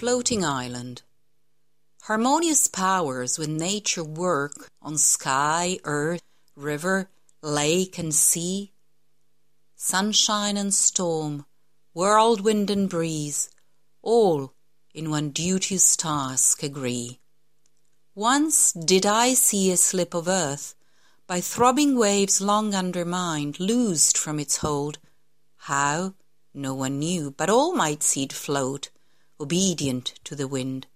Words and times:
Floating 0.00 0.46
Island. 0.46 1.02
Harmonious 2.04 2.68
powers 2.68 3.38
with 3.38 3.50
nature 3.50 4.02
work 4.02 4.70
on 4.80 4.96
sky, 4.96 5.78
earth, 5.84 6.22
river, 6.56 7.10
lake, 7.42 7.98
and 7.98 8.14
sea. 8.14 8.72
Sunshine 9.76 10.56
and 10.56 10.72
storm, 10.72 11.44
whirlwind 11.92 12.70
and 12.70 12.88
breeze, 12.88 13.50
all 14.00 14.54
in 14.94 15.10
one 15.10 15.32
duteous 15.32 15.96
task 15.96 16.62
agree. 16.62 17.20
Once 18.14 18.72
did 18.72 19.04
I 19.04 19.34
see 19.34 19.70
a 19.70 19.76
slip 19.76 20.14
of 20.14 20.28
earth, 20.28 20.74
by 21.26 21.42
throbbing 21.42 21.98
waves 21.98 22.40
long 22.40 22.74
undermined, 22.74 23.60
loosed 23.60 24.16
from 24.16 24.40
its 24.40 24.56
hold. 24.64 24.98
How? 25.68 26.14
No 26.54 26.72
one 26.72 26.98
knew, 26.98 27.32
but 27.32 27.50
all 27.50 27.74
might 27.74 28.02
see 28.02 28.22
it 28.22 28.32
float 28.32 28.88
obedient 29.40 30.14
to 30.24 30.36
the 30.36 30.46
wind, 30.46 30.86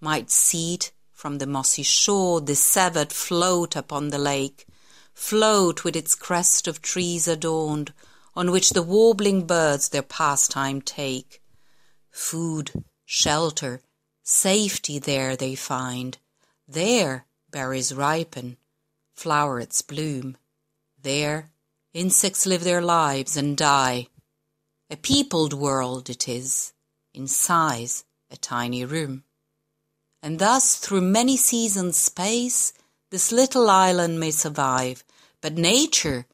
might 0.00 0.30
see 0.30 0.74
it 0.74 0.92
from 1.12 1.38
the 1.38 1.46
mossy 1.46 1.82
shore, 1.82 2.40
the 2.40 2.54
severed 2.54 3.12
float 3.12 3.76
upon 3.76 4.08
the 4.08 4.18
lake, 4.18 4.66
float 5.14 5.84
with 5.84 5.96
its 5.96 6.14
crest 6.14 6.66
of 6.66 6.82
trees 6.82 7.26
adorned, 7.28 7.92
on 8.34 8.50
which 8.50 8.70
the 8.70 8.82
warbling 8.82 9.46
birds 9.46 9.88
their 9.90 10.02
pastime 10.02 10.82
take. 10.82 11.40
Food, 12.10 12.72
shelter, 13.04 13.80
safety 14.22 14.98
there 14.98 15.36
they 15.36 15.54
find. 15.54 16.18
There 16.66 17.26
berries 17.50 17.94
ripen, 17.94 18.56
flowerets 19.16 19.86
bloom. 19.86 20.36
There 21.00 21.50
insects 21.92 22.46
live 22.46 22.64
their 22.64 22.82
lives 22.82 23.36
and 23.36 23.56
die. 23.56 24.08
A 24.90 24.96
peopled 24.96 25.52
world 25.52 26.08
it 26.10 26.28
is 26.28 26.72
in 27.14 27.26
size 27.26 28.04
a 28.30 28.36
tiny 28.36 28.84
room. 28.84 29.24
And 30.22 30.38
thus 30.38 30.76
through 30.76 31.02
many 31.02 31.36
seasons 31.36 31.96
space 31.96 32.72
this 33.10 33.30
little 33.30 33.68
island 33.68 34.18
may 34.18 34.30
survive, 34.30 35.04
but 35.42 35.54
nature, 35.54 36.24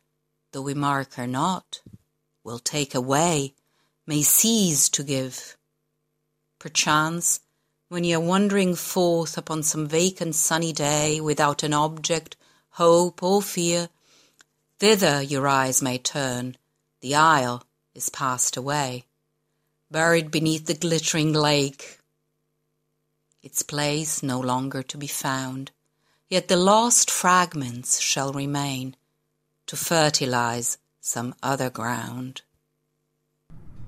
though 0.53 0.63
we 0.63 0.75
mark 0.75 1.15
her 1.15 1.27
not, 1.27 1.81
will 2.45 2.61
take 2.61 2.95
away, 2.95 3.55
may 4.07 4.23
cease 4.23 4.89
to 4.91 5.03
give. 5.03 5.57
Perchance, 6.61 7.41
when 7.89 8.05
ye 8.05 8.15
are 8.15 8.21
wandering 8.21 8.75
forth 8.77 9.37
upon 9.37 9.63
some 9.63 9.89
vacant 9.89 10.35
sunny 10.35 10.73
day 10.73 11.21
without 11.21 11.63
an 11.63 11.73
object, 11.73 12.37
hope, 12.71 13.23
or 13.23 13.43
fear, 13.43 13.89
thither 14.79 15.21
your 15.23 15.49
eyes 15.49 15.83
may 15.83 15.99
turn, 15.99 16.57
the 17.01 17.15
isle 17.15 17.65
is 17.95 18.09
passed 18.09 18.57
away 18.57 19.05
buried 19.91 20.31
beneath 20.31 20.67
the 20.67 20.75
glittering 20.75 21.33
lake, 21.33 21.99
its 23.43 23.63
place 23.63 24.23
no 24.23 24.39
longer 24.41 24.83
to 24.83 24.99
be 24.99 25.07
found, 25.07 25.71
yet 26.29 26.49
the 26.49 26.57
lost 26.57 27.11
fragments 27.11 28.01
shall 28.01 28.33
remain 28.33 28.95
to 29.67 29.77
fertilize 29.77 30.79
some 31.01 31.35
other 31.43 31.71
ground. 31.71 32.43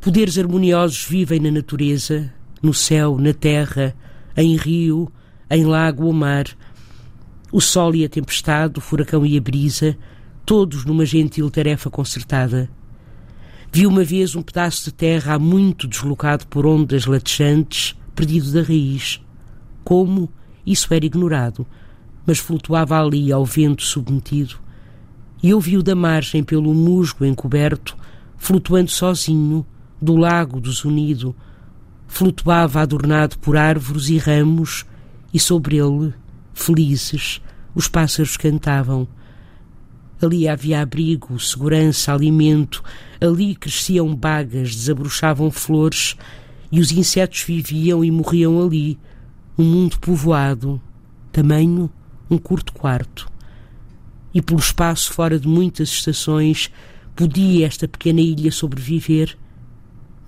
Poderes 0.00 0.38
harmoniosos 0.38 1.04
vivem 1.04 1.40
na 1.40 1.50
natureza, 1.50 2.32
no 2.62 2.72
céu, 2.72 3.18
na 3.18 3.34
terra, 3.34 3.94
em 4.34 4.56
rio, 4.56 5.12
em 5.50 5.64
lago 5.64 6.06
ou 6.06 6.12
mar. 6.12 6.46
O 7.52 7.60
sol 7.60 7.94
e 7.94 8.04
a 8.04 8.08
tempestade, 8.08 8.78
o 8.78 8.80
furacão 8.80 9.26
e 9.26 9.36
a 9.36 9.40
brisa, 9.40 9.98
todos 10.46 10.86
numa 10.86 11.04
gentil 11.04 11.50
tarefa 11.50 11.90
concertada. 11.90 12.70
Vi 13.72 13.86
uma 13.86 14.02
vez 14.02 14.34
um 14.34 14.42
pedaço 14.42 14.86
de 14.86 14.92
terra 14.92 15.34
há 15.34 15.38
muito 15.38 15.86
deslocado 15.86 16.44
por 16.48 16.66
ondas 16.66 17.06
latexantes, 17.06 17.94
perdido 18.16 18.50
da 18.50 18.62
raiz. 18.62 19.20
Como? 19.84 20.28
Isso 20.66 20.92
era 20.92 21.06
ignorado, 21.06 21.64
mas 22.26 22.38
flutuava 22.38 23.00
ali 23.00 23.32
ao 23.32 23.44
vento 23.44 23.82
submetido. 23.82 24.56
E 25.40 25.50
eu 25.50 25.60
vi-o 25.60 25.84
da 25.84 25.94
margem 25.94 26.42
pelo 26.42 26.74
musgo 26.74 27.24
encoberto, 27.24 27.96
flutuando 28.36 28.90
sozinho, 28.90 29.64
do 30.02 30.16
lago 30.16 30.60
desunido. 30.60 31.34
Flutuava 32.08 32.80
adornado 32.80 33.38
por 33.38 33.56
árvores 33.56 34.08
e 34.08 34.18
ramos, 34.18 34.84
e 35.32 35.38
sobre 35.38 35.76
ele, 35.76 36.12
felizes, 36.52 37.40
os 37.72 37.86
pássaros 37.86 38.36
cantavam. 38.36 39.06
Ali 40.20 40.46
havia 40.48 40.82
abrigo, 40.82 41.38
segurança, 41.40 42.12
alimento. 42.12 42.82
Ali 43.20 43.54
cresciam 43.54 44.14
bagas, 44.14 44.74
desabrochavam 44.74 45.50
flores 45.50 46.16
e 46.70 46.80
os 46.80 46.92
insetos 46.92 47.42
viviam 47.42 48.04
e 48.04 48.10
morriam 48.10 48.62
ali. 48.62 48.98
Um 49.58 49.64
mundo 49.64 49.98
povoado, 49.98 50.80
tamanho 51.32 51.90
um 52.30 52.38
curto 52.38 52.72
quarto. 52.72 53.28
E 54.32 54.40
pelo 54.40 54.60
espaço 54.60 55.12
fora 55.12 55.38
de 55.38 55.48
muitas 55.48 55.88
estações 55.88 56.70
podia 57.16 57.66
esta 57.66 57.88
pequena 57.88 58.20
ilha 58.20 58.52
sobreviver. 58.52 59.36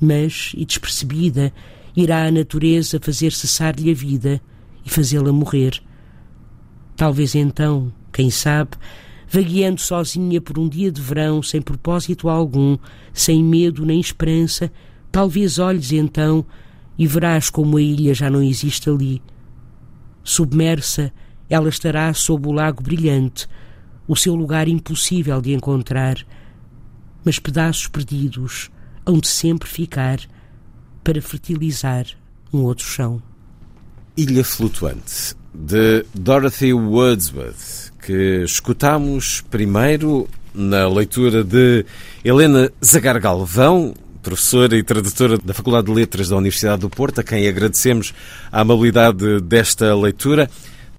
Mas, 0.00 0.52
e 0.56 0.64
despercebida, 0.64 1.52
irá 1.96 2.26
a 2.26 2.30
natureza 2.30 2.98
fazer 3.00 3.30
cessar-lhe 3.32 3.90
a 3.90 3.94
vida 3.94 4.42
e 4.84 4.90
fazê-la 4.90 5.32
morrer. 5.32 5.80
Talvez 6.96 7.36
então, 7.36 7.92
quem 8.12 8.30
sabe, 8.30 8.70
vagueando 9.32 9.80
sozinha 9.80 10.42
por 10.42 10.58
um 10.58 10.68
dia 10.68 10.92
de 10.92 11.00
verão, 11.00 11.42
sem 11.42 11.62
propósito 11.62 12.28
algum, 12.28 12.76
sem 13.14 13.42
medo 13.42 13.86
nem 13.86 13.98
esperança, 13.98 14.70
talvez 15.10 15.58
olhes 15.58 15.90
então 15.90 16.44
e 16.98 17.06
verás 17.06 17.48
como 17.48 17.78
a 17.78 17.80
ilha 17.80 18.12
já 18.12 18.28
não 18.28 18.42
existe 18.42 18.90
ali. 18.90 19.22
Submersa, 20.22 21.10
ela 21.48 21.70
estará 21.70 22.12
sob 22.12 22.46
o 22.46 22.52
lago 22.52 22.82
brilhante, 22.82 23.48
o 24.06 24.14
seu 24.14 24.34
lugar 24.34 24.68
impossível 24.68 25.40
de 25.40 25.54
encontrar, 25.54 26.18
mas 27.24 27.38
pedaços 27.38 27.86
perdidos 27.86 28.70
hão 29.06 29.18
de 29.18 29.28
sempre 29.28 29.66
ficar 29.66 30.20
para 31.02 31.22
fertilizar 31.22 32.04
um 32.52 32.64
outro 32.64 32.84
chão. 32.84 33.22
Ilha 34.14 34.44
Flutuante, 34.44 35.34
de 35.54 36.04
Dorothy 36.14 36.74
Wordsworth 36.74 37.91
que 38.02 38.42
escutamos 38.42 39.42
primeiro 39.48 40.28
na 40.52 40.88
leitura 40.88 41.44
de 41.44 41.86
Helena 42.24 42.70
Zagar 42.84 43.18
Galvão, 43.20 43.94
professora 44.20 44.76
e 44.76 44.82
tradutora 44.82 45.38
da 45.38 45.54
Faculdade 45.54 45.86
de 45.86 45.92
Letras 45.92 46.28
da 46.28 46.36
Universidade 46.36 46.80
do 46.80 46.90
Porto, 46.90 47.20
a 47.20 47.24
quem 47.24 47.46
agradecemos 47.46 48.12
a 48.50 48.60
amabilidade 48.60 49.40
desta 49.40 49.94
leitura. 49.94 50.50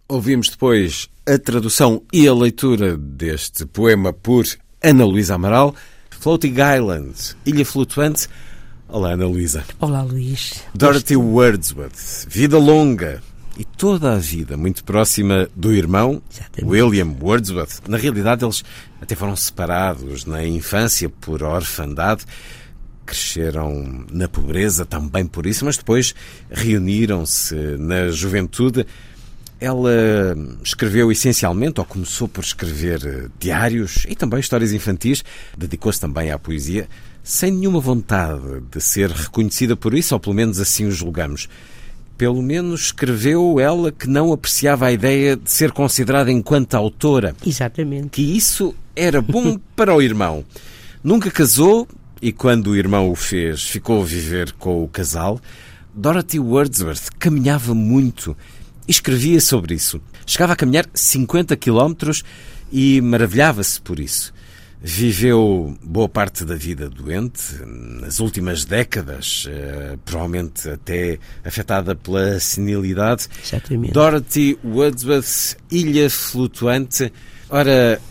Ouvimos 0.07 0.50
depois 0.50 1.10
a 1.28 1.38
tradução 1.38 2.01
e 2.12 2.25
a 2.25 2.33
leitura 2.33 2.95
deste 2.95 3.66
poema 3.66 4.13
por 4.13 4.45
Ana 4.81 5.06
Luísa 5.06 5.36
Amaral, 5.36 5.75
Floating 6.10 6.56
Island, 6.56 7.36
Ilha 7.45 7.66
Flutuante. 7.66 8.30
Olá, 8.88 9.12
Ana 9.12 9.28
Luísa. 9.28 9.66
Olá, 9.80 10.04
Luís. 10.04 10.63
Dorothy 10.74 11.18
Wordsworth, 11.18 12.28
Vida 12.30 12.57
Longa, 12.57 13.22
e 13.58 13.64
toda 13.64 14.14
a 14.14 14.18
vida 14.18 14.58
muito 14.58 14.84
próxima 14.84 15.48
do 15.56 15.72
irmão, 15.72 16.22
Exatamente. 16.32 16.72
William 16.72 17.16
Wordsworth. 17.22 17.88
Na 17.88 17.98
realidade, 17.98 18.44
eles 18.44 18.64
até 19.02 19.16
foram 19.16 19.36
separados 19.36 20.26
na 20.26 20.46
infância 20.46 21.08
por 21.10 21.44
orfandade, 21.44 22.26
cresceram 23.06 24.06
na 24.12 24.28
pobreza 24.28 24.86
também 24.86 25.26
por 25.26 25.46
isso, 25.46 25.66
mas 25.66 25.78
depois 25.78 26.16
reuniram-se 26.50 27.56
na 27.78 28.10
juventude. 28.10 28.86
Ela 29.60 30.36
escreveu 30.64 31.12
essencialmente, 31.12 31.80
ou 31.80 31.86
começou 31.86 32.28
por 32.28 32.44
escrever 32.44 33.30
diários 33.40 34.06
e 34.10 34.16
também 34.16 34.40
histórias 34.40 34.74
infantis, 34.74 35.24
dedicou-se 35.58 36.02
também 36.02 36.32
à 36.32 36.40
poesia, 36.40 36.88
sem 37.24 37.52
nenhuma 37.52 37.80
vontade 37.80 38.62
de 38.70 38.82
ser 38.82 39.10
reconhecida 39.10 39.76
por 39.76 39.94
isso, 39.94 40.14
ou 40.16 40.20
pelo 40.20 40.36
menos 40.36 40.60
assim 40.60 40.86
o 40.86 40.92
julgamos. 40.92 41.48
Pelo 42.18 42.42
menos 42.42 42.86
escreveu 42.86 43.60
ela 43.60 43.92
que 43.92 44.07
não 44.07 44.31
apreciava 44.31 44.86
a 44.86 44.92
ideia 44.92 45.36
de 45.36 45.51
ser 45.51 45.71
considerada 45.71 46.31
enquanto 46.31 46.75
autora. 46.75 47.36
Exatamente. 47.45 48.10
Que 48.10 48.21
isso 48.21 48.75
era 48.95 49.21
bom 49.21 49.57
para 49.75 49.94
o 49.95 50.01
irmão. 50.01 50.45
Nunca 51.04 51.31
casou 51.31 51.88
e 52.21 52.31
quando 52.31 52.68
o 52.68 52.75
irmão 52.75 53.10
o 53.10 53.15
fez, 53.15 53.63
ficou 53.63 54.01
a 54.01 54.06
viver 54.06 54.54
com 54.54 54.83
o 54.83 54.88
casal. 54.88 55.42
Dorothy 55.94 56.39
Wordsworth 56.39 57.10
caminhava 57.19 57.74
muito 57.75 58.38
e 58.88 58.92
escrevia 58.92 59.42
sobre 59.42 59.75
isso. 59.75 60.01
Chegava 60.25 60.54
a 60.54 60.56
caminhar 60.56 60.86
50 60.94 61.56
quilómetros 61.57 62.24
e 62.71 63.01
maravilhava-se 63.01 63.81
por 63.81 64.00
isso. 64.00 64.33
Viveu 64.85 65.77
boa 65.81 66.09
parte 66.09 66.44
da 66.44 66.56
vida 66.56 66.89
doente, 66.89 67.56
nas 67.65 68.19
últimas 68.19 68.65
décadas, 68.65 69.47
eh, 69.47 69.97
provavelmente 70.03 70.68
até 70.69 71.19
afetada 71.41 71.95
pela 71.95 72.38
senilidade. 72.38 73.30
Exatamente. 73.41 73.94
Dorothy 73.94 74.59
Wordsworth, 74.62 75.56
Ilha 75.71 76.09
Flutuante. 76.09 77.13
Ora, 77.50 78.01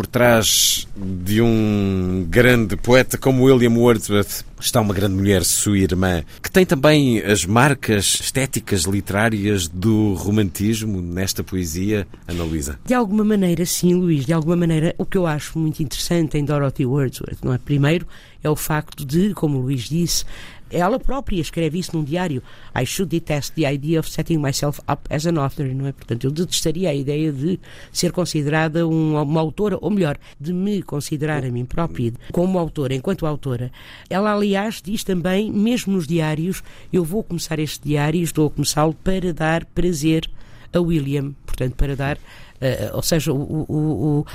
por 0.00 0.06
trás 0.06 0.88
de 0.96 1.42
um 1.42 2.26
grande 2.26 2.74
poeta 2.74 3.18
como 3.18 3.44
William 3.44 3.74
Wordsworth 3.74 4.46
está 4.58 4.80
uma 4.80 4.94
grande 4.94 5.14
mulher, 5.14 5.44
sua 5.44 5.76
irmã, 5.76 6.22
que 6.42 6.50
tem 6.50 6.64
também 6.64 7.18
as 7.20 7.44
marcas 7.44 8.18
estéticas 8.18 8.84
literárias 8.84 9.68
do 9.68 10.14
romantismo 10.14 11.02
nesta 11.02 11.44
poesia, 11.44 12.08
Ana 12.26 12.44
Luísa. 12.44 12.78
De 12.82 12.94
alguma 12.94 13.24
maneira, 13.24 13.66
sim, 13.66 13.92
Luís, 13.92 14.24
de 14.24 14.32
alguma 14.32 14.56
maneira, 14.56 14.94
o 14.96 15.04
que 15.04 15.18
eu 15.18 15.26
acho 15.26 15.58
muito 15.58 15.82
interessante 15.82 16.38
em 16.38 16.46
Dorothy 16.46 16.86
Wordsworth, 16.86 17.38
não 17.42 17.52
é? 17.52 17.58
Primeiro, 17.58 18.06
é 18.42 18.48
o 18.48 18.56
facto 18.56 19.04
de, 19.04 19.34
como 19.34 19.58
o 19.58 19.62
Luís 19.62 19.82
disse, 19.82 20.24
ela 20.70 20.98
própria 20.98 21.40
escreve 21.40 21.78
isso 21.78 21.96
num 21.96 22.04
diário. 22.04 22.42
I 22.78 22.84
should 22.84 23.10
detest 23.10 23.54
the 23.54 23.70
idea 23.70 24.00
of 24.00 24.10
setting 24.10 24.38
myself 24.38 24.80
up 24.90 25.02
as 25.10 25.26
an 25.26 25.38
author, 25.38 25.66
não 25.66 25.86
é? 25.86 25.92
Portanto, 25.92 26.24
eu 26.24 26.30
detestaria 26.30 26.90
a 26.90 26.94
ideia 26.94 27.32
de 27.32 27.58
ser 27.92 28.12
considerada 28.12 28.86
uma, 28.86 29.22
uma 29.22 29.40
autora, 29.40 29.78
ou 29.80 29.90
melhor, 29.90 30.18
de 30.38 30.52
me 30.52 30.82
considerar 30.82 31.44
a 31.44 31.50
mim 31.50 31.64
própria 31.64 32.12
como 32.32 32.58
autora, 32.58 32.94
enquanto 32.94 33.26
autora. 33.26 33.70
Ela, 34.08 34.32
aliás, 34.32 34.80
diz 34.82 35.04
também, 35.04 35.50
mesmo 35.50 35.94
nos 35.94 36.06
diários, 36.06 36.62
eu 36.92 37.04
vou 37.04 37.22
começar 37.22 37.58
este 37.58 37.88
diário, 37.88 38.22
estou 38.22 38.46
a 38.46 38.50
começá-lo 38.50 38.94
para 38.94 39.32
dar 39.32 39.64
prazer 39.64 40.30
a 40.72 40.80
William, 40.80 41.32
portanto, 41.44 41.74
para 41.74 41.96
dar 41.96 42.18
Uh, 42.60 42.94
ou 42.94 43.02
seja, 43.02 43.32
o, 43.32 43.64
o, 43.66 44.18
o 44.18 44.26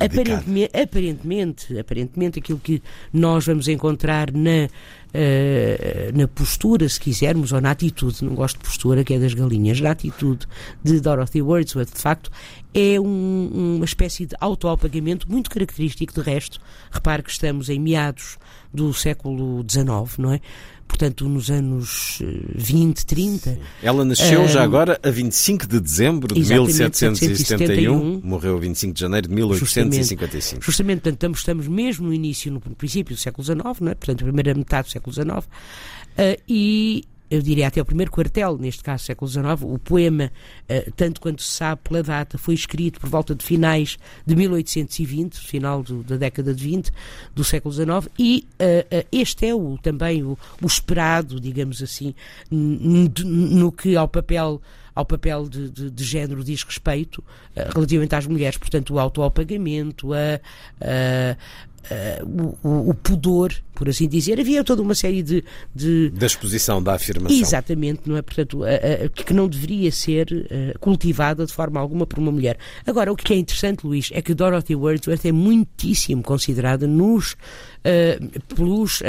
aparentemente, 0.00 0.76
aparentemente, 0.76 1.78
aparentemente, 1.78 2.38
aquilo 2.40 2.58
que 2.58 2.82
nós 3.12 3.46
vamos 3.46 3.68
encontrar 3.68 4.32
na, 4.32 4.68
uh, 5.14 6.18
na 6.18 6.28
postura, 6.28 6.88
se 6.88 7.00
quisermos, 7.00 7.52
ou 7.52 7.60
na 7.60 7.70
atitude, 7.70 8.24
não 8.24 8.34
gosto 8.34 8.58
de 8.58 8.64
postura, 8.64 9.04
que 9.04 9.14
é 9.14 9.18
das 9.18 9.34
galinhas, 9.34 9.80
na 9.80 9.90
atitude 9.90 10.46
de 10.82 11.00
Dorothy 11.00 11.42
Wordsworth, 11.42 11.94
de 11.94 12.00
facto, 12.00 12.30
é 12.74 13.00
um, 13.00 13.76
uma 13.76 13.84
espécie 13.84 14.26
de 14.26 14.36
autoapagamento 14.40 15.30
muito 15.30 15.50
característico, 15.50 16.14
de 16.14 16.20
resto. 16.20 16.60
Repare 16.90 17.22
que 17.22 17.30
estamos 17.30 17.68
em 17.68 17.78
meados 17.78 18.38
do 18.72 18.92
século 18.92 19.64
XIX, 19.68 20.18
não 20.18 20.32
é? 20.32 20.40
Portanto, 20.88 21.28
nos 21.28 21.50
anos 21.50 22.18
20, 22.54 23.00
eh, 23.00 23.04
30. 23.06 23.50
Sim. 23.50 23.58
Ela 23.82 24.04
nasceu 24.04 24.42
uh, 24.42 24.48
já 24.48 24.62
agora 24.64 24.98
a 25.02 25.10
25 25.10 25.66
de 25.66 25.78
dezembro 25.80 26.34
de 26.34 26.40
1771, 26.40 28.20
morreu 28.24 28.56
a 28.56 28.60
25 28.60 28.94
de 28.94 29.00
janeiro 29.00 29.28
de 29.28 29.34
1855. 29.34 30.62
Justamente, 30.62 30.64
justamente 30.64 31.00
portanto, 31.02 31.36
estamos 31.36 31.68
mesmo 31.68 32.06
no 32.06 32.14
início, 32.14 32.50
no 32.50 32.60
princípio 32.60 33.14
do 33.14 33.20
século 33.20 33.44
XIX, 33.44 33.80
não 33.80 33.92
é? 33.92 33.94
portanto, 33.94 34.22
a 34.22 34.24
primeira 34.24 34.54
metade 34.54 34.88
do 34.88 34.92
século 34.92 35.12
XIX, 35.12 35.30
uh, 35.30 36.42
e 36.48 37.04
eu 37.30 37.42
diria 37.42 37.68
até 37.68 37.80
o 37.80 37.84
primeiro 37.84 38.10
quartel, 38.10 38.56
neste 38.58 38.82
caso 38.82 39.04
século 39.04 39.30
XIX, 39.30 39.44
o 39.62 39.78
poema, 39.78 40.30
uh, 40.68 40.92
tanto 40.92 41.20
quanto 41.20 41.42
se 41.42 41.50
sabe 41.50 41.82
pela 41.84 42.02
data, 42.02 42.38
foi 42.38 42.54
escrito 42.54 43.00
por 43.00 43.08
volta 43.08 43.34
de 43.34 43.44
finais 43.44 43.98
de 44.26 44.34
1820, 44.34 45.38
final 45.38 45.82
do, 45.82 46.02
da 46.02 46.16
década 46.16 46.54
de 46.54 46.64
20 46.64 46.92
do 47.34 47.44
século 47.44 47.74
XIX, 47.74 48.08
e 48.18 48.46
uh, 48.54 49.06
este 49.12 49.46
é 49.46 49.54
o, 49.54 49.78
também 49.78 50.22
o, 50.22 50.38
o 50.62 50.66
esperado, 50.66 51.40
digamos 51.40 51.82
assim, 51.82 52.14
no 52.50 53.72
que 53.72 53.96
ao 53.96 54.08
papel 54.08 54.60
ao 54.98 55.04
papel 55.04 55.48
de, 55.48 55.70
de, 55.70 55.90
de 55.92 56.04
género 56.04 56.42
diz 56.42 56.64
respeito 56.64 57.18
uh, 57.18 57.72
relativamente 57.72 58.16
às 58.16 58.26
mulheres, 58.26 58.58
portanto 58.58 58.94
o 58.94 58.98
autoapagamento, 58.98 60.12
a, 60.12 60.40
Uh, 61.90 62.56
o, 62.62 62.90
o, 62.90 62.94
pudor, 62.94 63.54
por 63.74 63.88
assim 63.88 64.06
dizer. 64.08 64.38
Havia 64.38 64.62
toda 64.62 64.82
uma 64.82 64.94
série 64.94 65.22
de. 65.22 65.42
de... 65.74 66.10
Da 66.10 66.26
exposição, 66.26 66.82
da 66.82 66.94
afirmação. 66.94 67.36
Exatamente, 67.36 68.02
não 68.04 68.16
é? 68.16 68.22
Portanto, 68.22 68.60
uh, 68.60 68.64
uh, 68.64 69.10
que 69.10 69.32
não 69.32 69.48
deveria 69.48 69.90
ser 69.90 70.28
cultivada 70.80 71.46
de 71.46 71.52
forma 71.52 71.80
alguma 71.80 72.06
por 72.06 72.18
uma 72.18 72.30
mulher. 72.30 72.58
Agora, 72.86 73.12
o 73.12 73.16
que 73.16 73.32
é 73.32 73.36
interessante, 73.36 73.86
Luís, 73.86 74.10
é 74.12 74.20
que 74.20 74.34
Dorothy 74.34 74.74
Wordsworth 74.74 75.24
é 75.24 75.32
muitíssimo 75.32 76.22
considerada 76.22 76.86
nos, 76.86 77.36
pelos 78.54 79.02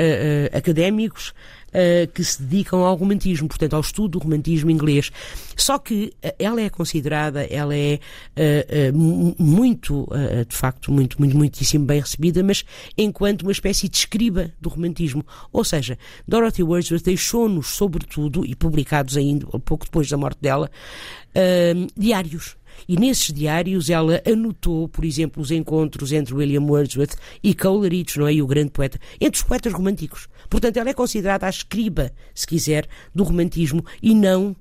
académicos 0.54 1.34
uh, 1.70 2.12
que 2.12 2.24
se 2.24 2.42
dedicam 2.42 2.84
ao 2.84 2.96
romantismo, 2.96 3.48
portanto, 3.48 3.74
ao 3.74 3.82
estudo 3.82 4.20
do 4.20 4.20
romantismo 4.20 4.70
inglês. 4.70 5.12
Só 5.56 5.78
que 5.78 6.14
uh, 6.24 6.34
ela 6.38 6.62
é 6.62 6.70
considerada, 6.70 7.44
ela 7.44 7.76
é 7.76 8.00
uh, 8.36 8.98
muito, 9.42 10.08
de 10.48 10.56
facto, 10.56 10.92
muito, 10.92 11.20
muito, 11.20 11.38
muitíssimo 11.38 11.86
bem 11.86 12.00
recebida, 12.00 12.44
mas 12.44 12.64
enquanto 12.98 13.44
uma 13.44 13.52
espécie 13.52 13.88
de 13.88 13.98
escriba 13.98 14.52
do 14.60 14.70
romantismo. 14.70 15.26
Ou 15.52 15.64
seja, 15.64 15.98
Dorothy 16.28 16.64
Wordsworth 16.64 17.04
deixou-nos, 17.04 17.68
sobretudo, 17.68 18.46
e 18.46 18.56
publicados 18.56 19.18
ainda 19.18 19.46
pouco 19.60 19.86
depois 19.86 20.10
da 20.10 20.18
morte 20.18 20.40
dela, 20.42 20.70
diários 21.98 22.58
e 22.88 22.98
nesses 22.98 23.34
diários 23.34 23.90
ela 23.90 24.22
anotou, 24.26 24.88
por 24.88 25.04
exemplo, 25.04 25.42
os 25.42 25.52
encontros 25.52 26.12
entre 26.12 26.34
William 26.34 26.62
Wordsworth 26.62 27.16
e 27.44 27.54
Coleridge, 27.54 28.20
não 28.20 28.28
é? 28.28 28.34
E 28.34 28.42
o 28.42 28.48
grande 28.48 28.72
poeta, 28.72 29.00
entre 29.20 29.40
os 29.40 29.44
poetas 29.44 29.74
românticos. 29.74 30.28
Portanto, 30.50 30.78
ela 30.78 30.90
é 30.90 30.94
considerada 30.94 31.46
a 31.46 31.50
escriba, 31.50 32.12
se 32.34 32.48
quiser, 32.48 32.88
do 33.14 33.24
romantismo 33.24 33.86
e 34.02 34.16
não 34.16 34.56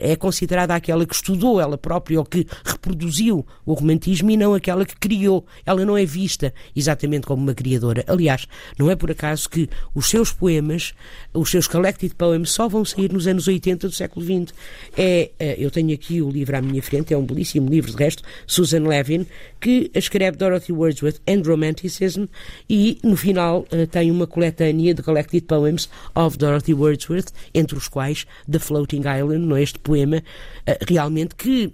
é 0.00 0.16
considerada 0.16 0.74
aquela 0.74 1.06
que 1.06 1.14
estudou 1.14 1.60
ela 1.60 1.78
própria 1.78 2.18
ou 2.18 2.24
que 2.24 2.46
reproduziu 2.64 3.46
o 3.64 3.72
romantismo 3.72 4.30
e 4.30 4.36
não 4.36 4.54
aquela 4.54 4.84
que 4.84 4.96
criou. 4.96 5.46
Ela 5.64 5.84
não 5.84 5.96
é 5.96 6.04
vista 6.04 6.52
exatamente 6.74 7.26
como 7.26 7.42
uma 7.42 7.54
criadora. 7.54 8.04
Aliás, 8.06 8.46
não 8.78 8.90
é 8.90 8.96
por 8.96 9.10
acaso 9.10 9.48
que 9.48 9.68
os 9.94 10.08
seus 10.08 10.32
poemas, 10.32 10.94
os 11.32 11.50
seus 11.50 11.66
collected 11.66 12.14
poems, 12.14 12.50
só 12.50 12.68
vão 12.68 12.84
sair 12.84 13.12
nos 13.12 13.26
anos 13.26 13.48
80 13.48 13.88
do 13.88 13.94
século 13.94 14.24
XX. 14.24 14.54
É, 14.96 15.30
é, 15.38 15.56
eu 15.58 15.70
tenho 15.70 15.92
aqui 15.92 16.22
o 16.22 16.30
livro 16.30 16.56
à 16.56 16.62
minha 16.62 16.82
frente, 16.82 17.12
é 17.12 17.18
um 17.18 17.24
belíssimo 17.24 17.68
livro, 17.68 17.90
de 17.90 17.96
resto, 17.96 18.22
Susan 18.46 18.86
Levin, 18.86 19.26
que 19.60 19.90
escreve 19.94 20.36
Dorothy 20.36 20.72
Wordsworth 20.72 21.20
and 21.26 21.42
Romanticism 21.44 22.26
e 22.68 22.98
no 23.02 23.16
final 23.16 23.66
eh, 23.70 23.86
tem 23.86 24.10
uma 24.10 24.26
coletânea 24.26 24.94
de 24.94 25.02
collected 25.02 25.46
poems 25.46 25.88
of 26.14 26.38
Dorothy 26.38 26.74
Wordsworth, 26.74 27.28
entre 27.54 27.76
os 27.76 27.88
quais 27.88 28.26
The 28.50 28.58
Floating 28.58 29.00
Island, 29.00 29.46
não 29.46 29.56
é 29.56 29.62
este 29.62 29.78
poema, 29.80 30.22
eh, 30.66 30.78
realmente 30.88 31.34
que 31.34 31.72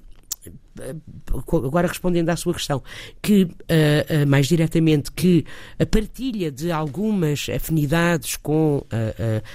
eh, 0.80 0.94
agora 1.52 1.88
respondendo 1.88 2.28
à 2.28 2.36
sua 2.36 2.54
questão, 2.54 2.82
que 3.22 3.44
uh, 3.44 4.26
mais 4.26 4.46
diretamente 4.46 5.10
que 5.10 5.44
a 5.78 5.86
partilha 5.86 6.50
de 6.50 6.70
algumas 6.70 7.48
afinidades 7.48 8.36
com 8.36 8.84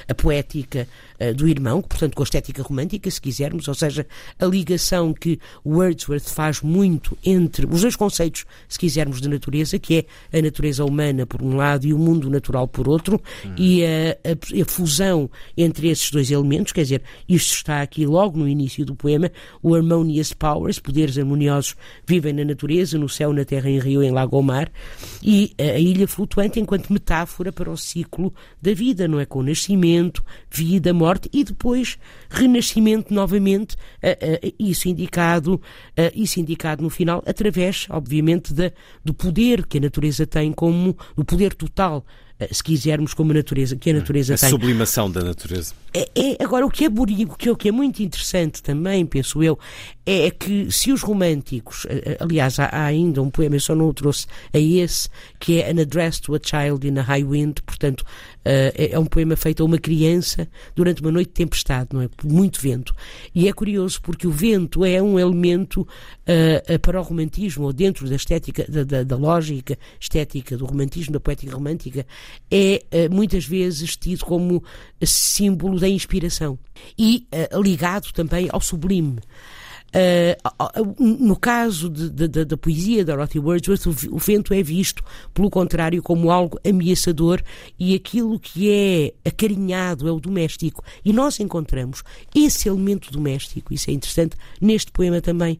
a 0.08 0.13
poética 0.13 0.88
do 1.36 1.48
irmão, 1.48 1.82
portanto 1.82 2.16
com 2.16 2.24
a 2.24 2.25
estética 2.25 2.63
romântica, 2.63 3.10
se 3.10 3.22
quisermos, 3.22 3.68
ou 3.68 3.74
seja, 3.74 4.06
a 4.40 4.46
ligação 4.46 5.13
que 5.13 5.40
Wordsworth 5.66 6.30
faz 6.30 6.62
muito 6.62 7.18
entre 7.24 7.66
os 7.66 7.82
dois 7.82 7.96
conceitos, 7.96 8.46
se 8.68 8.80
quisermos, 8.80 9.22
de 9.22 9.30
natureza, 9.30 9.78
que 9.78 10.06
é 10.32 10.38
a 10.38 10.42
natureza 10.42 10.84
humana 10.84 11.25
por 11.25 11.42
um 11.42 11.56
lado 11.56 11.86
e 11.86 11.94
o 11.94 11.98
mundo 11.98 12.30
natural 12.30 12.68
por 12.68 12.88
outro, 12.88 13.22
uhum. 13.44 13.54
e 13.58 13.84
a, 13.86 14.18
a, 14.24 14.62
a, 14.62 14.66
fusão 14.66 15.30
entre 15.56 15.90
esses 15.90 16.10
dois 16.10 16.32
elementos, 16.32 16.72
quer 16.72 16.84
dizer, 16.84 17.04
isto 17.28 17.54
está 17.54 17.82
aqui 17.82 18.06
logo 18.06 18.38
no 18.38 18.48
início 18.48 18.86
do 18.86 18.96
poema, 18.96 19.32
o 19.62 19.75
Harmonious 19.75 20.34
Powers, 20.34 20.80
poderes 20.80 21.18
harmoniosos 21.18 21.75
vivem 22.06 22.34
na 22.34 22.46
natureza, 22.46 22.98
no 22.98 23.10
céu, 23.10 23.34
na 23.34 23.46
terra, 23.46 23.70
em 23.70 23.80
rio, 23.80 24.01
em 24.01 24.12
lago 24.12 24.38
ou 24.38 24.44
mar, 24.44 24.72
e 25.22 25.54
a 25.60 25.78
ilha 25.78 26.08
flutuante 26.08 26.60
enquanto 26.60 26.92
metáfora 26.92 27.51
para 27.51 27.70
o 27.70 27.78
ciclo 27.78 28.34
da 28.62 28.74
vida, 28.74 29.08
não 29.08 29.20
é? 29.20 29.25
Com 29.25 29.40
o 29.40 29.44
nascimento, 29.44 30.24
vida, 30.50 30.94
morte 30.94 31.11
e 31.32 31.44
depois 31.44 31.98
renascimento 32.30 33.13
novamente, 33.13 33.75
isso 34.60 34.88
indicado, 34.88 35.62
isso 36.15 36.39
indicado 36.39 36.84
no 36.84 36.89
final 36.89 37.24
através, 37.25 37.88
obviamente, 37.89 38.53
da, 38.53 38.72
do 39.03 39.13
poder 39.13 39.65
que 39.65 39.77
a 39.77 39.82
natureza 39.82 40.25
tem 40.25 40.51
como, 40.51 40.96
o 41.15 41.24
poder 41.24 41.53
total 41.53 42.06
se 42.51 42.63
quisermos, 42.63 43.13
como 43.13 43.32
a 43.32 43.36
natureza, 43.36 43.75
que 43.75 43.89
a 43.89 43.94
natureza 43.94 44.34
a 44.34 44.38
tem. 44.38 44.48
A 44.48 44.50
sublimação 44.50 45.12
da 45.12 45.22
natureza. 45.24 45.74
É, 45.94 46.10
é, 46.15 46.44
agora, 46.44 46.65
o 46.65 46.72
que 46.72 46.86
é 46.86 46.89
bonito, 46.89 47.34
o 47.51 47.56
que 47.56 47.68
é 47.68 47.72
muito 47.72 48.01
interessante 48.01 48.63
também, 48.63 49.06
penso 49.06 49.44
eu, 49.44 49.60
é 50.06 50.32
que 50.32 50.72
se 50.72 50.91
os 50.91 51.01
românticos, 51.01 51.86
aliás, 52.20 52.60
há, 52.60 52.65
há 52.65 52.86
ainda 52.86 53.22
um 53.22 53.30
poema, 53.30 53.56
eu 53.56 53.60
só 53.60 53.75
não 53.75 53.88
o 53.88 53.94
trouxe 53.94 54.25
a 54.53 54.58
esse, 54.58 55.10
que 55.39 55.62
é 55.62 55.70
An 55.70 55.82
Address 55.82 56.22
to 56.22 56.36
a 56.36 56.39
Child 56.41 56.88
in 56.88 56.98
a 56.98 57.01
High 57.01 57.25
Wind, 57.25 57.58
portanto, 57.65 58.06
é, 58.43 58.91
é 58.93 59.00
um 59.00 59.05
poema 59.05 59.36
feito 59.36 59.62
a 59.62 59.65
uma 59.65 59.77
criança 59.77 60.48
durante 60.75 61.01
uma 61.01 61.12
noite 61.12 61.27
de 61.27 61.33
tempestade, 61.33 61.89
não 61.93 62.01
é? 62.01 62.10
Muito 62.24 62.60
vento. 62.60 62.93
E 63.33 63.48
é 63.48 63.53
curioso 63.53 64.01
porque 64.01 64.27
o 64.27 64.31
vento 64.31 64.83
é 64.83 65.01
um 65.01 65.19
elemento 65.19 65.81
uh, 65.81 66.79
para 66.79 67.00
o 67.00 67.03
romantismo, 67.03 67.65
ou 67.65 67.74
dentro 67.74 68.07
da 68.10 68.15
estética, 68.15 68.65
da, 68.67 68.83
da, 68.83 69.03
da, 69.03 69.15
lógica 69.15 69.77
estética 70.00 70.57
do 70.57 70.65
romantismo, 70.65 71.13
da 71.13 71.19
poética 71.19 71.53
romântica, 71.53 72.05
é 72.50 72.83
uh, 72.91 73.13
muitas 73.13 73.45
vezes 73.45 73.95
tido 73.95 74.25
como 74.25 74.63
símbolo 75.03 75.79
da 75.79 75.88
inspiração 75.88 76.57
e 76.98 77.27
uh, 77.53 77.62
ligado 77.62 78.12
também 78.13 78.48
ao 78.51 78.62
sublime. 78.62 79.19
Uh, 79.93 80.95
no 80.98 81.36
caso 81.36 81.89
da 81.89 82.55
poesia 82.55 83.03
de 83.03 83.12
Dorothy 83.12 83.39
Wordsworth, 83.39 83.86
o, 83.88 84.15
o, 84.15 84.17
vento 84.17 84.53
é 84.53 84.63
visto, 84.63 85.03
pelo 85.33 85.50
contrário, 85.50 86.01
como 86.01 86.31
algo 86.31 86.57
ameaçador 86.65 87.41
e 87.77 87.93
aquilo 87.93 88.39
que 88.39 88.71
é 88.71 89.13
acarinhado 89.27 90.07
é 90.07 90.12
o 90.12 90.19
doméstico. 90.19 90.81
E 91.03 91.12
nós 91.12 91.41
encontramos 91.41 92.03
esse 92.33 92.69
elemento 92.69 93.12
doméstico, 93.12 93.74
isso 93.74 93.89
é 93.89 93.93
interessante, 93.93 94.38
neste 94.62 94.91
poema 94.93 95.19
também. 95.19 95.60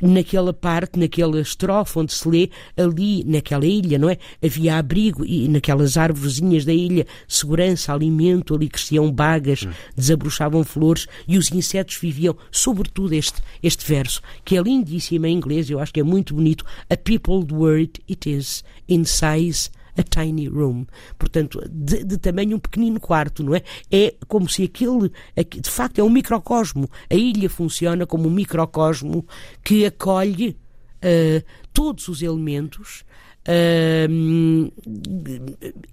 Naquela 0.00 0.52
parte, 0.52 0.98
naquela 0.98 1.40
estrofe 1.40 1.98
onde 1.98 2.12
se 2.12 2.28
lê, 2.28 2.50
ali 2.76 3.24
naquela 3.24 3.66
ilha, 3.66 3.98
não 3.98 4.08
é? 4.08 4.16
Havia 4.44 4.76
abrigo 4.76 5.24
e 5.24 5.48
naquelas 5.48 5.96
árvorezinhas 5.96 6.64
da 6.64 6.72
ilha, 6.72 7.04
segurança, 7.26 7.92
alimento, 7.92 8.54
ali 8.54 8.68
cresciam 8.68 9.10
bagas, 9.10 9.64
hum. 9.64 9.72
desabrochavam 9.96 10.62
flores 10.62 11.08
e 11.26 11.36
os 11.36 11.50
insetos 11.50 11.96
viviam, 11.96 12.36
sobretudo 12.52 13.12
este, 13.12 13.42
este 13.60 13.71
este 13.72 13.86
verso, 13.86 14.20
que 14.44 14.56
é 14.56 14.62
lindíssimo 14.62 15.26
em 15.26 15.34
inglês, 15.34 15.70
eu 15.70 15.80
acho 15.80 15.92
que 15.92 16.00
é 16.00 16.02
muito 16.02 16.34
bonito. 16.34 16.64
A 16.90 16.96
peopled 16.96 17.52
word 17.52 18.02
it 18.08 18.30
is, 18.30 18.62
in 18.88 19.04
size 19.04 19.70
a 19.96 20.02
tiny 20.02 20.48
room. 20.48 20.86
Portanto, 21.18 21.60
de, 21.70 22.04
de, 22.04 22.16
tamanho 22.18 22.56
um 22.56 22.60
pequenino 22.60 23.00
quarto, 23.00 23.42
não 23.42 23.54
é? 23.54 23.62
É 23.90 24.14
como 24.26 24.48
se 24.48 24.64
aquele, 24.64 25.10
de 25.36 25.70
facto, 25.70 25.98
é 25.98 26.04
um 26.04 26.10
microcosmo. 26.10 26.88
A 27.10 27.14
ilha 27.14 27.48
funciona 27.50 28.06
como 28.06 28.28
um 28.28 28.30
microcosmo 28.30 29.26
que 29.62 29.84
acolhe 29.84 30.50
uh, 30.50 31.44
todos 31.72 32.08
os 32.08 32.22
elementos 32.22 33.04
Uh, 33.42 34.72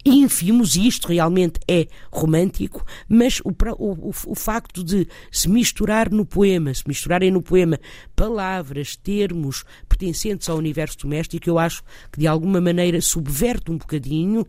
ínfimos, 0.06 0.76
e 0.76 0.88
isto 0.88 1.08
realmente 1.08 1.60
é 1.68 1.88
romântico, 2.12 2.86
mas 3.08 3.40
o, 3.40 3.50
o, 3.78 4.12
o, 4.28 4.36
facto 4.36 4.84
de 4.84 5.08
se 5.32 5.50
misturar 5.50 6.12
no 6.12 6.26
poema, 6.26 6.72
se 6.72 6.84
misturarem 6.88 7.32
no 7.32 7.42
poema 7.42 7.80
palavras, 8.16 8.96
termos 8.96 9.64
pertencentes 9.88 10.48
ao 10.48 10.58
universo 10.58 11.00
doméstico, 11.00 11.50
eu 11.50 11.58
acho 11.58 11.82
que 12.12 12.20
de 12.20 12.28
alguma 12.28 12.62
maneira 12.62 13.02
subverte 13.02 13.72
um 13.72 13.78
bocadinho 13.78 14.46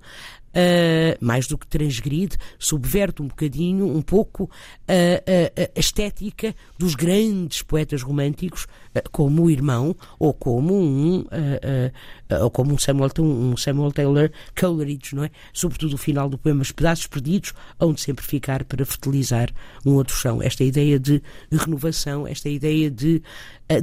Uh, 0.50 1.14
mais 1.20 1.46
do 1.46 1.56
que 1.56 1.64
transgride, 1.64 2.36
subverte 2.58 3.22
um 3.22 3.28
bocadinho, 3.28 3.86
um 3.86 4.02
pouco, 4.02 4.50
a, 4.88 5.72
a, 5.76 5.78
estética 5.78 6.56
dos 6.76 6.96
grandes 6.96 7.62
poetas 7.62 8.02
românticos, 8.02 8.64
uh, 8.64 8.89
como 9.12 9.44
o 9.44 9.50
irmão, 9.50 9.94
ou 10.18 10.34
como 10.34 10.74
um, 10.74 11.20
uh, 11.20 12.42
ou 12.42 12.50
como 12.50 12.74
um 12.74 12.78
Samuel, 12.78 13.10
um 13.18 13.56
Samuel 13.56 13.92
Taylor 13.92 14.30
Coleridge, 14.58 15.14
não 15.14 15.24
é? 15.24 15.30
Sobretudo 15.52 15.94
o 15.94 15.98
final 15.98 16.28
do 16.28 16.36
poema 16.36 16.62
Os 16.62 16.72
Pedaços 16.72 17.06
Perdidos, 17.06 17.52
onde 17.78 18.00
sempre 18.00 18.24
ficar 18.24 18.64
para 18.64 18.84
fertilizar 18.84 19.50
um 19.84 19.92
outro 19.92 20.16
chão. 20.16 20.42
Esta 20.42 20.64
ideia 20.64 20.98
de 20.98 21.22
renovação, 21.50 22.26
esta 22.26 22.48
ideia 22.48 22.90
de 22.90 23.22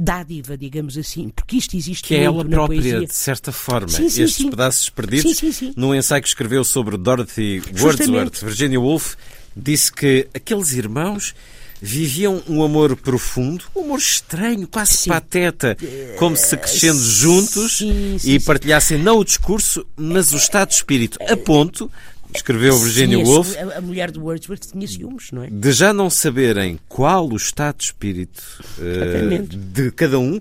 dádiva, 0.02 0.56
digamos 0.56 0.98
assim, 0.98 1.30
porque 1.30 1.56
isto 1.56 1.74
existe 1.74 2.08
que 2.08 2.14
é 2.14 2.24
ela 2.24 2.44
própria, 2.44 2.80
poesia. 2.80 3.06
de 3.06 3.14
certa 3.14 3.50
forma, 3.50 3.88
sim, 3.88 4.08
sim, 4.10 4.22
estes 4.22 4.44
sim. 4.44 4.50
pedaços 4.50 4.90
perdidos, 4.90 5.40
num 5.74 5.94
ensaio 5.94 6.20
que 6.20 6.28
escreveu 6.28 6.62
sobre 6.62 6.98
Dorothy 6.98 7.62
Wordsworth, 7.80 8.44
Virginia 8.44 8.78
Woolf, 8.78 9.14
disse 9.56 9.90
que 9.90 10.28
aqueles 10.34 10.72
irmãos 10.72 11.34
viviam 11.80 12.42
um 12.48 12.62
amor 12.62 12.96
profundo, 12.96 13.64
um 13.74 13.82
amor 13.82 13.98
estranho, 13.98 14.66
quase 14.66 14.94
sim. 14.94 15.10
pateta, 15.10 15.76
como 16.18 16.36
se 16.36 16.56
crescendo 16.56 17.00
juntos 17.00 17.78
sim, 17.78 18.18
sim, 18.18 18.32
e 18.32 18.40
partilhassem 18.40 18.98
não 18.98 19.18
o 19.18 19.24
discurso, 19.24 19.86
mas 19.96 20.32
o 20.32 20.36
estado 20.36 20.70
de 20.70 20.74
espírito, 20.76 21.18
a 21.22 21.36
ponto 21.36 21.90
escreveu 22.34 22.78
Virginia 22.78 23.18
Woolf. 23.18 23.56
A, 23.56 23.80
mulher 23.80 24.10
do 24.10 24.22
Wordsworth 24.22 24.70
tinha 24.72 24.86
ciúmes, 24.86 25.30
não 25.32 25.42
é? 25.42 25.48
De 25.50 25.72
já 25.72 25.92
não 25.92 26.10
saberem 26.10 26.78
qual 26.88 27.28
o 27.28 27.36
estado 27.36 27.78
de 27.78 27.84
espírito 27.84 28.42
uh, 28.78 29.46
de 29.46 29.90
cada 29.92 30.18
um, 30.18 30.40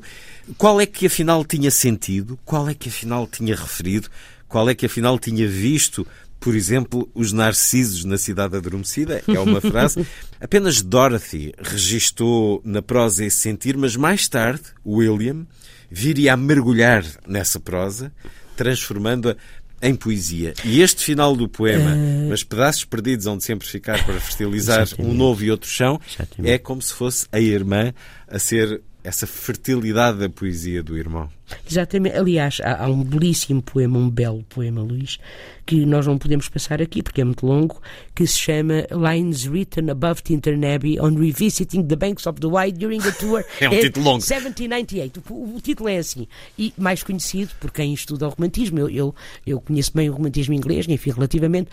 qual 0.57 0.81
é 0.81 0.85
que 0.85 1.05
afinal 1.05 1.45
tinha 1.45 1.71
sentido, 1.71 2.37
qual 2.45 2.67
é 2.69 2.73
que 2.73 2.89
afinal 2.89 3.27
tinha 3.27 3.55
referido, 3.55 4.09
qual 4.47 4.69
é 4.69 4.75
que 4.75 4.85
afinal 4.85 5.17
tinha 5.19 5.47
visto, 5.47 6.05
por 6.39 6.55
exemplo, 6.55 7.09
os 7.13 7.33
narcisos 7.33 8.05
na 8.05 8.17
cidade 8.17 8.55
adormecida, 8.55 9.23
é 9.27 9.39
uma 9.39 9.59
frase. 9.59 10.05
Apenas 10.39 10.81
Dorothy 10.81 11.53
registou 11.59 12.61
na 12.63 12.81
prosa 12.81 13.25
esse 13.25 13.37
sentir, 13.37 13.75
mas 13.75 13.95
mais 13.95 14.27
tarde, 14.27 14.63
William 14.85 15.45
viria 15.89 16.33
a 16.33 16.37
mergulhar 16.37 17.03
nessa 17.27 17.59
prosa, 17.59 18.11
transformando-a 18.55 19.35
em 19.81 19.95
poesia. 19.95 20.53
E 20.63 20.81
este 20.81 21.03
final 21.03 21.35
do 21.35 21.47
poema, 21.47 21.91
uh... 21.93 22.29
mas 22.29 22.43
pedaços 22.43 22.85
perdidos 22.85 23.25
onde 23.25 23.43
sempre 23.43 23.67
ficar 23.67 24.03
para 24.05 24.19
fertilizar 24.19 24.87
um 24.99 25.13
novo 25.13 25.43
e 25.43 25.51
outro 25.51 25.69
chão, 25.69 25.99
é 26.43 26.57
como 26.57 26.81
se 26.81 26.93
fosse 26.93 27.27
a 27.31 27.39
irmã 27.39 27.93
a 28.27 28.39
ser 28.39 28.81
essa 29.03 29.25
fertilidade 29.25 30.19
da 30.19 30.29
poesia 30.29 30.83
do 30.83 30.97
irmão. 30.97 31.29
Exatamente. 31.69 32.17
Aliás, 32.17 32.59
há, 32.63 32.85
há, 32.85 32.87
um 32.89 33.03
belíssimo 33.03 33.61
poema, 33.61 33.97
um 33.97 34.09
belo 34.09 34.43
poema, 34.49 34.81
Luís, 34.81 35.17
que 35.65 35.85
nós 35.85 36.05
não 36.05 36.17
podemos 36.17 36.49
passar 36.49 36.81
aqui 36.81 37.01
porque 37.01 37.21
é 37.21 37.23
muito 37.23 37.45
longo, 37.45 37.81
que 38.15 38.25
se 38.25 38.37
chama 38.39 38.85
Lines 38.91 39.45
Written 39.45 39.89
Above 39.89 40.21
Tinternabie 40.21 40.99
on 40.99 41.15
Revisiting 41.15 41.85
the 41.87 41.95
Banks 41.95 42.25
of 42.25 42.39
the 42.39 42.47
Wye 42.47 42.71
During 42.71 43.01
a 43.01 43.11
Tour 43.11 43.43
é 43.59 43.69
um 43.69 43.79
título 43.79 44.05
longo. 44.05 44.17
1798. 44.17 45.23
O, 45.29 45.55
o, 45.55 45.61
título 45.61 45.89
é 45.89 45.97
assim. 45.97 46.27
E 46.57 46.73
mais 46.77 47.03
conhecido 47.03 47.51
por 47.59 47.71
quem 47.71 47.93
estuda 47.93 48.27
o 48.27 48.29
romantismo. 48.29 48.79
Eu, 48.79 48.89
eu, 48.89 49.15
eu 49.45 49.61
conheço 49.61 49.91
bem 49.93 50.09
o 50.09 50.13
romantismo 50.13 50.53
inglês, 50.53 50.85
enfim, 50.87 51.11
relativamente, 51.11 51.69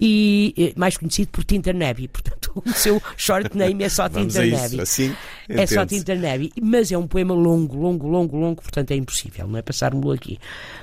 e 0.00 0.72
mais 0.76 0.96
conhecido 0.96 1.28
por 1.28 1.44
Tinternabie. 1.44 2.08
Portanto, 2.08 2.62
o 2.64 2.72
seu 2.72 3.02
short 3.16 3.56
name 3.56 3.84
é 3.84 3.88
só 3.88 4.08
Tinternabie. 4.08 4.80
Assim, 4.80 5.14
é 5.48 5.66
só 5.66 5.84
Tinternabie. 5.84 6.52
Mas 6.60 6.92
é 6.92 6.98
um 6.98 7.06
poema 7.06 7.34
longo, 7.34 7.76
longo, 7.76 8.06
longo, 8.06 8.36
longo, 8.36 8.62
portanto 8.62 8.90
é 8.90 8.96
impossível, 8.96 9.17
não 9.46 9.56
é 9.56 9.62
passar-me 9.62 10.12
aqui. 10.12 10.38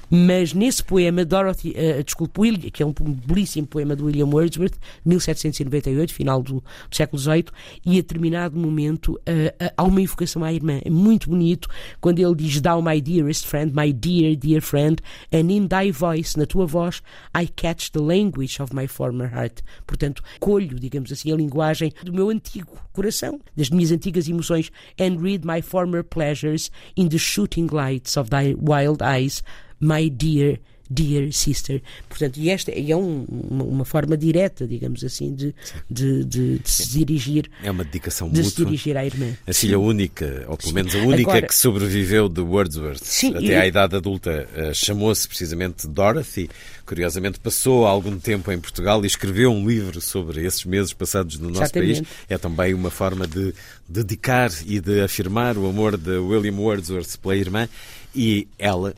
Mas 0.10 0.54
nesse 0.54 0.84
poema, 0.84 1.26
Dorothy, 1.26 1.70
uh, 1.72 2.04
desculpe, 2.04 2.42
William, 2.42 2.70
que 2.70 2.84
é 2.84 2.86
um 2.86 2.94
belíssimo 2.94 3.68
poema 3.68 3.96
de 3.96 4.04
William 4.04 4.28
Wordsworth, 4.28 4.76
1798, 5.06 6.14
final 6.14 6.42
do, 6.42 6.56
do 6.56 6.96
século 6.96 7.22
XVIII, 7.22 7.46
e 7.86 7.92
a 7.92 7.94
determinado 7.96 8.58
momento 8.58 9.14
uh, 9.14 9.16
uh, 9.16 9.72
há 9.76 9.84
uma 9.84 10.02
invocação 10.02 10.44
à 10.44 10.54
irmã. 10.54 10.80
É 10.84 10.90
muito 10.90 11.30
bonito 11.30 11.68
quando 12.00 12.20
ele 12.20 12.36
diz: 12.36 12.62
Thou, 12.62 12.82
my 12.82 13.02
dearest 13.02 13.46
friend, 13.46 13.74
my 13.76 13.92
dear, 13.92 14.36
dear 14.36 14.62
friend, 14.62 15.02
and 15.32 15.52
in 15.52 15.68
thy 15.68 15.92
voice, 15.92 16.38
na 16.38 16.46
tua 16.46 16.66
voz, 16.66 17.02
I 17.36 17.48
catch 17.48 17.92
the 17.92 18.02
language 18.02 18.62
of 18.62 18.76
my 18.76 18.88
former 18.88 19.28
heart. 19.34 19.62
Portanto, 19.86 20.24
colho, 20.40 20.80
digamos 20.80 21.12
assim, 21.12 21.32
a 21.32 21.36
linguagem 21.36 21.92
do 22.04 22.14
meu 22.14 22.30
antigo 22.30 22.86
coração, 22.96 23.40
das 23.56 23.70
minhas 23.70 23.92
antigas 23.92 24.28
emoções, 24.28 24.72
and 25.00 25.22
read 25.22 25.46
my 25.46 25.62
former 25.62 26.02
pleasures 26.04 26.72
in 26.96 27.10
the 27.10 27.18
shooting 27.18 27.68
lights 27.68 28.16
of 28.18 28.25
thy 28.30 28.54
wild 28.58 29.02
eyes 29.02 29.44
my 29.80 30.08
dear 30.08 30.58
Dear 30.90 31.32
Sister. 31.32 31.82
Portanto, 32.08 32.38
e 32.38 32.50
esta 32.50 32.72
é 32.72 32.96
um, 32.96 33.26
uma, 33.28 33.64
uma, 33.64 33.86
forma 33.86 34.16
direta, 34.16 34.68
digamos 34.68 35.04
assim, 35.04 35.34
de, 35.34 35.54
de, 35.90 36.24
de, 36.24 36.60
de, 36.60 36.70
se 36.70 36.90
dirigir. 36.90 37.50
É 37.64 37.72
uma 37.72 37.84
dedicação 37.84 38.30
de 38.30 38.38
mútua. 38.38 38.52
se 38.52 38.66
dirigir 38.66 38.98
à 38.98 39.06
irmã. 39.06 39.34
A 39.48 39.54
filha 39.54 39.80
única, 39.80 40.46
ou 40.48 40.58
pelo 40.58 40.74
menos 40.74 40.94
a 40.96 41.00
única 41.00 41.32
Agora, 41.32 41.48
que 41.48 41.56
sobreviveu 41.56 42.30
de 42.30 42.42
Wordsworth 42.42 43.04
sim, 43.04 43.32
até 43.36 43.44
e... 43.46 43.56
à 43.56 43.68
idade 43.68 43.96
adulta, 43.96 44.48
uh, 44.56 44.74
chamou-se 44.74 45.28
precisamente 45.28 45.88
Dorothy. 45.88 46.50
Curiosamente, 46.86 47.40
passou 47.40 47.88
algum 47.88 48.20
tempo 48.20 48.52
em 48.52 48.60
Portugal 48.60 49.04
e 49.04 49.08
escreveu 49.08 49.52
um 49.52 49.68
livro 49.68 50.00
sobre 50.00 50.46
esses 50.46 50.66
meses 50.66 50.94
passados 50.94 51.40
no 51.40 51.50
nosso 51.50 51.64
Exatamente. 51.64 52.04
país. 52.04 52.08
É 52.30 52.38
também 52.38 52.74
uma 52.76 52.92
forma 52.92 53.26
de 53.26 53.54
dedicar 53.90 54.52
e 54.66 54.80
de 54.80 55.02
afirmar 55.02 55.58
o 55.58 55.68
amor 55.68 55.98
de 55.98 56.12
William 56.18 56.58
Wordsworth 56.58 57.18
pela 57.18 57.36
irmã. 57.36 57.68
E 58.16 58.48
ela 58.58 58.94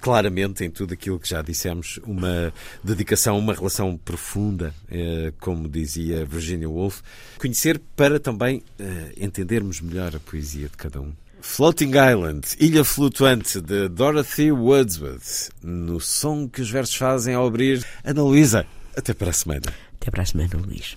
claramente 0.00 0.64
em 0.64 0.70
tudo 0.70 0.94
aquilo 0.94 1.18
que 1.18 1.28
já 1.28 1.42
dissemos, 1.42 1.98
uma 2.04 2.52
dedicação, 2.82 3.38
uma 3.38 3.54
relação 3.54 3.96
profunda, 3.96 4.74
eh, 4.90 5.32
como 5.40 5.68
dizia 5.68 6.24
Virginia 6.24 6.68
Woolf. 6.68 7.00
Conhecer 7.38 7.80
para 7.94 8.18
também 8.18 8.62
eh, 8.78 9.12
entendermos 9.16 9.80
melhor 9.80 10.14
a 10.14 10.20
poesia 10.20 10.68
de 10.68 10.76
cada 10.76 11.00
um. 11.00 11.12
Floating 11.40 11.90
Island, 11.90 12.56
Ilha 12.58 12.84
Flutuante, 12.84 13.60
de 13.60 13.88
Dorothy 13.88 14.50
Wordsworth, 14.50 15.50
no 15.62 16.00
som 16.00 16.48
que 16.48 16.60
os 16.60 16.70
versos 16.70 16.96
fazem 16.96 17.34
ao 17.34 17.46
abrir. 17.46 17.84
Ana 18.02 18.22
Luísa, 18.22 18.66
Até 18.96 19.14
para 19.14 19.30
a 19.30 19.32
semana. 19.32 19.72
Até 19.94 20.10
para 20.10 20.22
a 20.22 20.26
semana, 20.26 20.56
Luís. 20.56 20.96